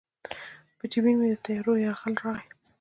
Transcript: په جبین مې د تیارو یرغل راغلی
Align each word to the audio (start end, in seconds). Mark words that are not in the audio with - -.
په 0.77 0.85
جبین 0.91 1.15
مې 1.19 1.27
د 1.31 1.35
تیارو 1.45 1.73
یرغل 1.85 2.13
راغلی 2.23 2.47